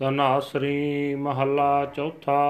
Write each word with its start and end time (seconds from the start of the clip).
ਤਨਾਸਰੀ 0.00 1.14
ਮਹੱਲਾ 1.14 1.86
ਚੌਥਾ। 1.86 2.44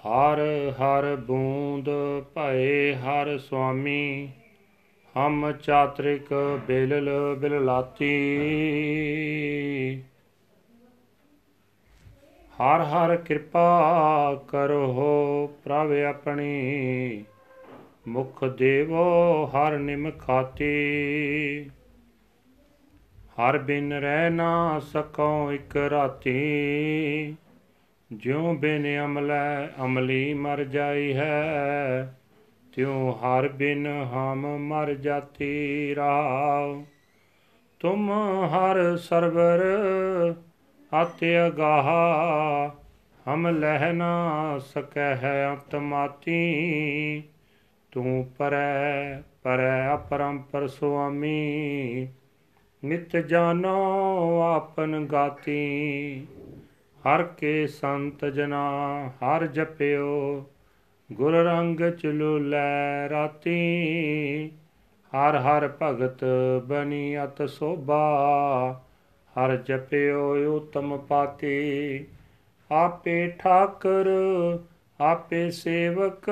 ਹਰ 0.00 0.40
ਹਰ 0.72 1.16
ਬੂੰਦ 1.16 1.88
ਭਏ 2.34 2.94
ਹਰ 2.94 3.38
ਸੁਆਮੀ, 3.38 4.28
ਹਮ 5.16 5.52
ਚਾਤ੍ਰਿਕ 5.52 6.60
ਬੇਲਲ 6.68 7.10
ਬਿਲਲਾਤੀ। 7.38 8.10
ਹਰ 12.62 12.80
ਹਰ 12.80 13.16
ਕਿਰਪਾ 13.16 14.44
ਕਰੋ 14.48 15.54
ਪ੍ਰਭ 15.64 15.92
ਆਪਣੀ, 15.92 17.24
ਮੁਖ 18.08 18.44
ਦੇਵੋ 18.44 19.46
ਹਰ 19.46 19.78
ਨਿਮਖਾਤੀ 19.78 20.74
ਹਰ 23.40 23.58
ਬਿਨ 23.58 23.92
ਰਹਿ 23.92 24.30
ਨਾ 24.30 24.78
ਸਕਉ 24.78 25.52
ਇਕ 25.52 25.76
ਰਾਤੀ। 25.76 27.36
ਜਿਉ 28.12 28.54
ਬਿਨ 28.54 29.04
ਅਮਲੈ, 29.04 29.68
ਅਮਲੀ 29.84 30.34
ਮਰ 30.34 30.64
ਜਾਈ 30.64 31.14
ਹੈ। 31.14 32.14
ਤਿਉ 32.72 33.12
ਹਰ 33.12 33.48
ਬਿਨ 33.48 33.86
ਹਮ 33.86 34.58
ਮਰ 34.58 34.94
ਜਾਤੀ 34.94 35.94
ਰਾਵ। 35.94 36.84
ਤੁਮ 37.80 38.10
ਹਰ 38.44 38.96
ਸਰਵਰ 38.96 39.62
ਅਤਿ 41.02 41.46
ਅਗਾਹ। 41.46 41.88
ਹਮ 43.26 43.48
ਲਹਿ 43.48 43.92
ਨਾ 43.92 44.58
ਸਕੈ 44.58 45.16
ਹੈ 45.16 45.50
ਅੰਤਮਾਤੀ 45.50 46.38
ਤੂੰ 47.92 48.32
ਪਰੈ 48.38 49.22
ਪਰੈ 49.42 49.94
ਅਪਰੰਪਰ 49.94 50.68
ਸੁਆਮੀ। 50.68 52.08
ਨਿਤ 52.84 53.16
ਜਾਨੋ 53.16 54.40
ਆਪਨ 54.42 55.06
ਗਾਤੀ। 55.12 56.26
ਹਰ 57.00 57.22
ਕੇ 57.22 57.66
ਸੰਤ 57.66 58.24
ਜਨਾ 58.24 58.62
ਹਰ 59.08 59.46
ਜਪਿਓ। 59.46 60.44
ਗੁਰ 61.12 61.32
ਰੰਗ 61.32 61.80
ਚਲੂ 61.90 62.38
ਲੈ 62.38 63.08
ਰਾਤੀ। 63.08 63.68
ਹਰ 65.14 65.36
ਹਰ 65.36 65.72
ਭਗਤ 65.82 66.24
ਬਨੀ 66.64 67.24
ਅਤ 67.24 67.48
ਸੋਭਾ। 67.48 68.82
ਹਰ 69.12 69.56
ਜਪਿਓ 69.56 70.56
ਉਤਮ 70.56 70.98
ਪਾਤੀ। 70.98 72.06
ਆਪੇ 72.70 73.32
ਠਾਕਰ, 73.38 74.06
ਆਪੇ 75.00 75.50
ਸੇਵਕ, 75.50 76.30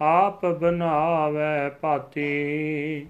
ਆਪ 0.00 0.46
ਬਨਾਵੇ 0.46 1.70
ਪਾਤੀ। 1.80 3.06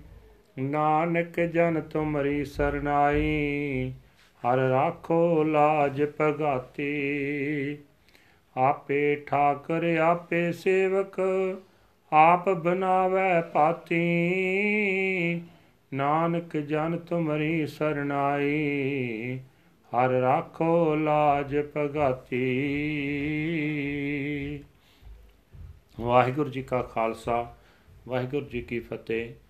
ਨਾਨਕ 0.59 1.41
ਜਨ 1.41 1.81
ਤੁਮਰੀ 1.81 2.45
ਸਰਨਾਈ, 2.45 3.93
ਹਰ 4.43 4.59
ਰਾਖੋ 4.59 5.45
ਲਾਜ 5.45 6.05
ਭਗਾਤੀ। 6.21 7.79
ਆਪੇ 8.57 9.17
ਠਾਕਰ, 9.17 9.97
ਆਪੇ 9.97 10.53
ਸੇਵਕ, 10.53 11.21
ਆਪ 12.13 12.49
ਬਨਾਵੇ 12.49 13.51
ਪਾਤੀ। 13.53 14.21
ਨਾਨਕ 15.95 16.57
ਜਨ 16.57 16.99
ਤੁਮਰੀ 16.99 17.67
ਸਰਨਾਈ, 17.67 19.39
ਹਰ 19.93 20.09
ਰਾਖੋ 20.09 20.95
ਲਾਜ 20.95 21.57
ਭਗਾਤੀ। 21.77 22.65
ਵਾਹਿਗੁਰੂ 26.01 26.51
ਜੀ 26.51 26.63
ਕਾ 26.63 26.83
ਖਾਲਸਾ, 26.83 27.55
ਵਾਹਿਗੁਰੂ 28.09 28.47
ਜੀ 28.47 28.63
ਕੀ 28.63 28.81
ਫਤਿਹ। 28.81 29.46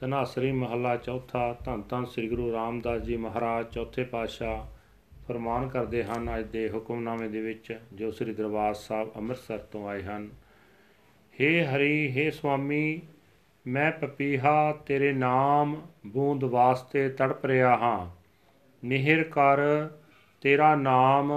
ਤਨਾਸਰੀ 0.00 0.50
ਮਹੱਲਾ 0.52 0.96
ਚੌਥਾ 0.96 1.52
ਧੰਨ 1.64 1.82
ਧੰਨ 1.88 2.04
ਸ੍ਰੀ 2.04 2.28
ਗੁਰੂ 2.28 2.52
ਰਾਮਦਾਸ 2.52 3.00
ਜੀ 3.02 3.16
ਮਹਾਰਾਜ 3.16 3.66
ਚੌਥੇ 3.66 4.04
ਪਾਤਸ਼ਾਹ 4.04 4.66
ਫਰਮਾਨ 5.26 5.68
ਕਰਦੇ 5.68 6.02
ਹਨ 6.04 6.28
ਅੱਜ 6.36 6.44
ਦੇ 6.46 6.68
ਹੁਕਮਨਾਮੇ 6.68 7.28
ਦੇ 7.28 7.40
ਵਿੱਚ 7.40 7.72
ਜੋ 7.92 8.10
ਸ੍ਰੀ 8.10 8.32
ਦਰਬਾਰ 8.32 8.74
ਸਾਹਿਬ 8.74 9.10
ਅੰਮ੍ਰਿਤਸਰ 9.16 9.58
ਤੋਂ 9.72 9.86
ਆਏ 9.88 10.02
ਹਨ 10.02 10.28
हे 11.34 11.50
ਹਰੀ 11.66 12.12
हे 12.12 12.30
ਸੁਆਮੀ 12.32 13.00
ਮੈਂ 13.66 13.90
ਪਪੀਹਾ 13.92 14.72
ਤੇਰੇ 14.86 15.12
ਨਾਮ 15.12 15.76
ਬੂੰਦ 16.06 16.44
ਵਾਸਤੇ 16.44 17.08
ਤੜਪ 17.08 17.46
ਰਿਹਾ 17.46 17.76
ਹਾਂ 17.76 18.08
ਮਿਹਰ 18.82 19.22
ਕਰ 19.30 19.60
ਤੇਰਾ 20.42 20.74
ਨਾਮ 20.76 21.32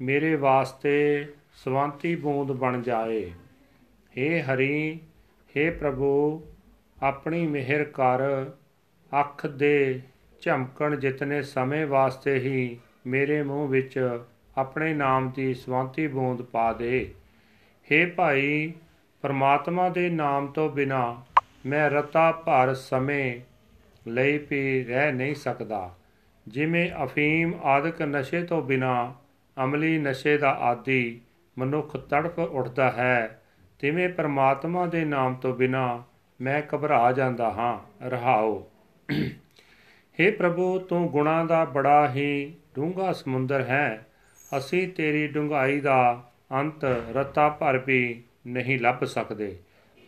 ਮੇਰੇ 0.00 0.34
ਵਾਸਤੇ 0.36 1.26
ਸਵੰਤੀ 1.54 2.14
ਬੂੰਦ 2.16 2.52
ਬਣ 2.52 2.82
ਜਾਏ 2.82 3.24
हे 4.14 4.30
ਹਰੀ 4.42 5.00
हे 5.54 5.70
ਪ੍ਰਭੂ 5.78 6.12
ਆਪਣੀ 7.03 7.47
ਮਿਹਰ 7.47 7.83
ਕਰ, 7.83 8.51
ਅੱਖ 9.19 9.47
ਦੇ 9.47 10.01
ਝਮਕਣ 10.41 10.95
ਜਿਤਨੇ 10.95 11.41
ਸਮੇਂ 11.41 11.87
ਵਾਸਤੇ 11.87 12.35
ਹੀ 12.35 12.79
ਮੇਰੇ 13.07 13.43
ਮੂੰਹ 13.43 13.67
ਵਿੱਚ 13.67 14.19
ਆਪਣੇ 14.57 14.93
ਨਾਮ 14.93 15.31
ਦੀ 15.35 15.53
ਸਵਾਂਤੀ 15.53 16.07
ਬੂੰਦ 16.07 16.41
ਪਾ 16.41 16.73
ਦੇ। 16.73 17.13
हे 17.89 18.13
ਭਾਈ, 18.15 18.73
ਪਰਮਾਤਮਾ 19.21 19.89
ਦੇ 19.89 20.09
ਨਾਮ 20.09 20.47
ਤੋਂ 20.47 20.69
ਬਿਨਾ 20.69 21.23
ਮੈਂ 21.65 21.89
ਰਤਾ 21.89 22.31
ਭਰ 22.31 22.73
ਸਮੇਂ 22.73 23.39
ਲਈ 24.07 24.37
ਵੀ 24.37 24.83
ਰਹਿ 24.83 25.11
ਨਹੀਂ 25.11 25.35
ਸਕਦਾ। 25.35 25.95
ਜਿਵੇਂ 26.47 27.03
ਅਫੀਮ 27.03 27.53
ਆਦਿਕ 27.63 28.01
ਨਸ਼ੇ 28.01 28.43
ਤੋਂ 28.43 28.61
ਬਿਨਾ 28.61 29.13
ਅਮਲੀ 29.63 29.97
ਨਸ਼ੇ 29.97 30.37
ਦਾ 30.37 30.51
ਆਦੀ 30.51 31.21
ਮਨੁੱਖ 31.57 31.97
ਤੜਫ 31.97 32.39
ਉੱਠਦਾ 32.39 32.91
ਹੈ, 32.91 33.41
ਤਿਵੇਂ 33.79 34.09
ਪਰਮਾਤਮਾ 34.09 34.85
ਦੇ 34.85 35.05
ਨਾਮ 35.05 35.35
ਤੋਂ 35.35 35.55
ਬਿਨਾ 35.55 36.03
ਮੈਂ 36.40 36.62
ਘਬਰਾ 36.74 37.10
ਜਾਂਦਾ 37.12 37.50
ਹਾਂ 37.50 38.08
ਰਹਾਓ 38.08 38.54
हे 40.18 40.30
ਪ੍ਰਭੂ 40.38 40.78
ਤੂੰ 40.78 41.06
ਗੁਣਾ 41.10 41.42
ਦਾ 41.44 41.64
ਬੜਾ 41.64 42.08
ਹੀ 42.08 42.52
ਡੂੰਘਾ 42.74 43.12
ਸਮੁੰਦਰ 43.12 43.62
ਹੈ 43.62 44.06
ਅਸੀਂ 44.52 44.86
ਤੇਰੀ 44.88 45.26
ਡੂੰਘਾਈ 45.28 45.80
ਦਾ 45.80 45.98
ਅੰਤ 46.52 46.84
ਰਤਾ 47.16 47.48
ਭਰ 47.50 47.78
ਵੀ 47.78 48.22
ਨਹੀਂ 48.46 48.78
ਲੱਭ 48.78 49.04
ਸਕਦੇ 49.04 49.54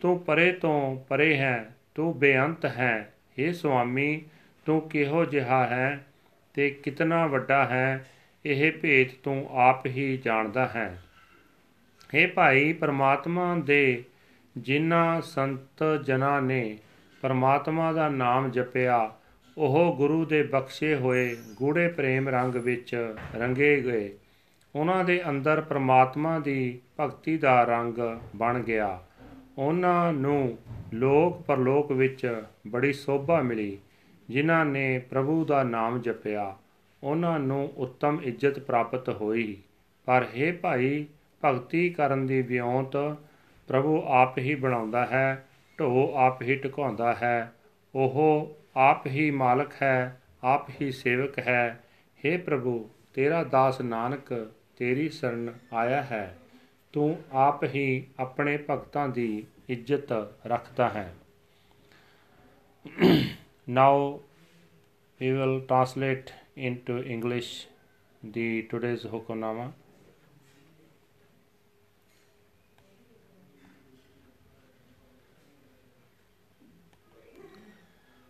ਤੂੰ 0.01 0.17
ਪਰੇ 0.19 0.51
ਤੋਂ 0.51 0.95
ਪਰੇ 1.09 1.35
ਹੈ 1.37 1.75
ਤੂੰ 1.95 2.17
ਬੇਅੰਤ 2.19 2.65
ਹੈ 2.65 2.93
हे 3.39 3.53
ਸੁਆਮੀ 3.53 4.21
ਤੂੰ 4.65 4.81
ਕਿਹੋ 4.81 5.23
ਜਿਹਾ 5.25 5.65
ਹੈ 5.67 6.05
ਤੇ 6.55 6.69
ਕਿਤਨਾ 6.83 7.25
ਵੱਡਾ 7.27 7.63
ਹੈ 7.65 8.05
ਇਹ 8.45 8.71
ਭੇਤ 8.71 9.15
ਤੂੰ 9.23 9.45
ਆਪ 9.59 9.85
ਹੀ 9.87 10.15
ਜਾਣਦਾ 10.17 10.67
ਹੈ 10.67 10.89
हे 12.09 12.27
ਭਾਈ 12.33 12.73
ਪਰਮਾਤਮਾ 12.73 13.55
ਦੇ 13.57 14.03
ਜਿਨ੍ਹਾਂ 14.56 15.20
ਸੰਤ 15.20 16.00
ਜਨਾਂ 16.04 16.42
ਨੇ 16.42 16.78
ਪਰਮਾਤਮਾ 17.22 17.92
ਦਾ 17.92 18.08
ਨਾਮ 18.08 18.50
ਜਪਿਆ, 18.50 19.14
ਉਹ 19.58 19.94
ਗੁਰੂ 19.96 20.24
ਦੇ 20.24 20.42
ਬਖਸ਼ੇ 20.42 20.94
ਹੋਏ 20.94 21.36
ਗੂੜੇ 21.56 21.88
ਪ੍ਰੇਮ 21.88 22.28
ਰੰਗ 22.28 22.54
ਵਿੱਚ 22.54 23.14
ਰੰਗੇ 23.36 23.80
ਗਏ। 23.80 24.18
ਉਹਨਾਂ 24.74 25.04
ਦੇ 25.04 25.28
ਅੰਦਰ 25.28 25.60
ਪਰਮਾਤਮਾ 25.60 26.38
ਦੀ 26.38 26.80
ਭਗਤੀ 27.00 27.36
ਦਾ 27.36 27.64
ਰੰਗ 27.64 27.94
ਬਣ 28.36 28.58
ਗਿਆ। 28.58 29.00
ਉਹਨਾਂ 29.58 30.12
ਨੂੰ 30.12 30.58
ਲੋਕ 30.94 31.42
ਪਰਲੋਕ 31.42 31.92
ਵਿੱਚ 31.92 32.42
ਬੜੀ 32.66 32.92
ਸੋਭਾ 32.92 33.42
ਮਿਲੀ, 33.42 33.78
ਜਿਨ੍ਹਾਂ 34.30 34.64
ਨੇ 34.64 34.98
ਪ੍ਰਭੂ 34.98 35.44
ਦਾ 35.44 35.62
ਨਾਮ 35.62 36.00
ਜਪਿਆ। 36.00 36.56
ਉਹਨਾਂ 37.02 37.38
ਨੂੰ 37.38 37.72
ਉੱਤਮ 37.76 38.18
ਇੱਜ਼ਤ 38.22 38.58
ਪ੍ਰਾਪਤ 38.58 39.08
ਹੋਈ। 39.08 39.56
ਪਰ 40.04 40.24
हे 40.24 40.54
ਭਾਈ, 40.56 41.06
ਭਗਤੀ 41.44 41.90
ਕਰਨ 41.90 42.26
ਦੀ 42.26 42.42
ਵਿਉਂਤ 42.42 43.16
ਪ੍ਰਭੂ 43.70 44.02
ਆਪ 44.06 44.38
ਹੀ 44.38 44.54
ਬਣਾਉਂਦਾ 44.54 45.06
ਹੈ 45.06 45.48
ਢੋ 45.80 46.14
ਆਪ 46.16 46.42
ਹੀ 46.42 46.56
ਟਿਕਾਉਂਦਾ 46.56 47.14
ਹੈ। 47.14 47.52
ਉਹ 47.94 48.48
ਆਪ 48.76 49.06
ਹੀ 49.06 49.30
ਮਾਲਕ 49.30 49.72
ਹੈ, 49.82 50.20
ਆਪ 50.44 50.68
ਹੀ 50.68 50.92
ਸੇਵਕ 50.92 51.38
ਹੈ। 51.38 51.84
हे 52.16 52.42
ਪ੍ਰਭੂ, 52.42 52.90
ਤੇਰਾ 53.14 53.44
ਦਾਸ 53.44 53.80
ਨਾਨਕ, 53.80 54.52
ਤੇਰੀ 54.76 55.08
ਸ਼ਰਨ 55.08 55.54
ਆਇਆ 55.72 56.02
ਹੈ। 56.02 56.38
ਤੂੰ 56.92 57.22
ਆਪ 57.32 57.64
ਹੀ 57.64 58.06
ਆਪਣੇ 58.20 58.58
ਭਗਤਾਂ 58.70 59.08
ਦੀ 59.08 59.46
ਇੱਜ਼ਤ 59.68 60.12
ਰੱਖਦਾ 60.46 60.88
ਹੈ। 60.88 61.14
Now 63.68 64.22
we 65.22 65.36
will 65.36 65.58
translate 65.58 66.34
into 66.68 66.98
english 66.98 67.48
the 68.26 68.62
today's 68.74 69.16
hukamnama 69.16 69.70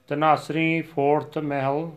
ਤਨਾਸਰੀ 0.09 0.81
fourth 0.81 1.37
Mahal 1.37 1.91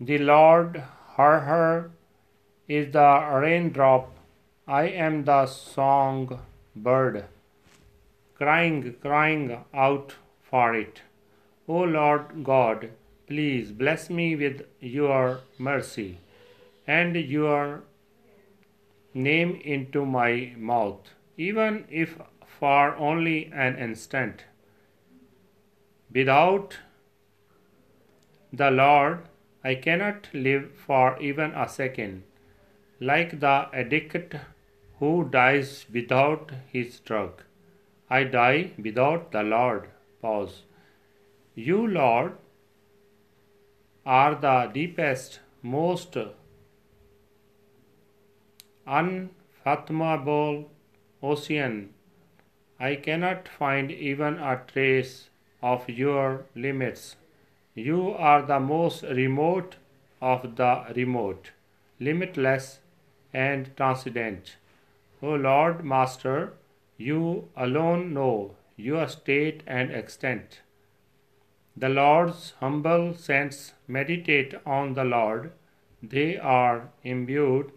The 0.00 0.16
Lord, 0.18 0.82
her, 1.16 1.40
her, 1.40 1.90
is 2.68 2.92
the 2.92 3.28
raindrop. 3.32 4.14
I 4.67 4.83
am 4.87 5.25
the 5.25 5.45
song 5.45 6.39
bird, 6.73 7.25
crying, 8.35 8.95
crying 9.01 9.57
out 9.73 10.15
for 10.41 10.73
it. 10.73 11.01
O 11.67 11.79
Lord 11.79 12.45
God, 12.45 12.91
please 13.27 13.73
bless 13.73 14.09
me 14.09 14.37
with 14.37 14.65
your 14.79 15.41
mercy 15.57 16.19
and 16.87 17.13
your 17.17 17.83
name 19.13 19.59
into 19.65 20.05
my 20.05 20.53
mouth, 20.57 21.09
even 21.35 21.85
if 21.89 22.17
for 22.45 22.95
only 22.95 23.51
an 23.53 23.75
instant. 23.75 24.45
Without 26.09 26.77
the 28.53 28.71
Lord, 28.71 29.27
I 29.61 29.75
cannot 29.75 30.29
live 30.33 30.71
for 30.71 31.19
even 31.19 31.51
a 31.51 31.67
second, 31.67 32.23
like 33.09 33.39
the 33.39 33.55
addict 33.73 34.35
who 34.99 35.27
dies 35.29 35.85
without 35.91 36.51
his 36.71 36.99
drug. 36.99 37.41
I 38.09 38.23
die 38.23 38.71
without 38.77 39.31
the 39.33 39.43
Lord. 39.43 39.89
Pause. 40.21 40.61
You, 41.55 41.85
Lord, 41.85 42.37
are 44.05 44.35
the 44.35 44.69
deepest, 44.73 45.39
most 45.61 46.15
unfathomable 48.87 50.69
ocean. 51.21 51.93
I 52.79 52.95
cannot 52.95 53.47
find 53.47 53.91
even 53.91 54.39
a 54.39 54.61
trace 54.71 55.29
of 55.61 55.89
your 55.89 56.45
limits. 56.55 57.15
You 57.75 58.11
are 58.11 58.41
the 58.41 58.59
most 58.59 59.03
remote 59.03 59.75
of 60.21 60.55
the 60.55 60.85
remote, 60.95 61.51
limitless 61.99 62.79
and 63.33 63.75
transcendent. 63.77 64.57
O 65.21 65.35
Lord 65.35 65.83
Master, 65.83 66.53
you 66.97 67.49
alone 67.55 68.13
know 68.13 68.55
your 68.75 69.07
state 69.07 69.63
and 69.65 69.91
extent. 69.91 70.61
The 71.75 71.89
Lord's 71.89 72.53
humble 72.59 73.15
saints 73.15 73.73
meditate 73.87 74.53
on 74.65 74.93
the 74.93 75.03
Lord. 75.03 75.51
They 76.01 76.37
are 76.37 76.89
imbued 77.03 77.71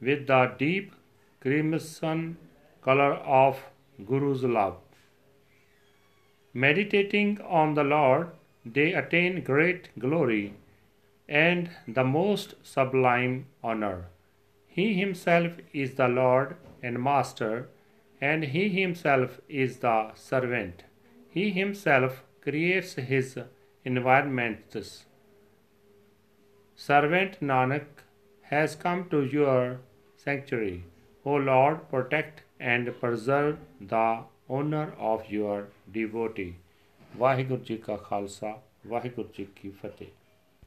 with 0.00 0.26
the 0.26 0.54
deep 0.58 0.92
crimson 1.40 2.36
color 2.82 3.14
of 3.14 3.64
Guru's 4.04 4.44
love. 4.44 4.76
Meditating 6.54 7.40
on 7.40 7.74
the 7.74 7.84
Lord, 7.84 8.30
they 8.64 8.92
attain 8.92 9.42
great 9.42 9.88
glory 9.98 10.54
and 11.28 11.70
the 11.88 12.04
most 12.04 12.54
sublime 12.62 13.46
honor. 13.64 14.11
He 14.71 14.93
himself 14.93 15.57
is 15.73 15.95
the 15.95 16.07
Lord 16.07 16.55
and 16.83 17.01
Master, 17.01 17.69
and 18.21 18.43
he 18.43 18.69
himself 18.69 19.39
is 19.49 19.79
the 19.79 20.13
servant. 20.15 20.83
He 21.29 21.49
himself 21.51 22.23
creates 22.41 22.93
his 22.95 23.39
environments. 23.85 25.05
Servant 26.75 27.39
Nanak 27.41 28.03
has 28.51 28.75
come 28.75 29.09
to 29.09 29.23
your 29.25 29.79
sanctuary. 30.15 30.83
O 31.25 31.35
Lord, 31.35 31.89
protect 31.89 32.43
and 32.59 32.93
preserve 32.99 33.57
the 33.81 34.23
honor 34.49 34.93
of 34.97 35.29
your 35.29 35.57
devotee. 35.97 36.53
Waheguru 37.17 37.63
ji 37.63 37.77
ਕਾ 37.77 37.95
ਖਾਲਸਾ 37.97 38.61
ਵਾਹਿਗੁਰੂ 38.87 39.29
ਜੀ 39.33 39.45
ਕੀ 39.55 39.69
ਫਤਿਹ 39.69 40.07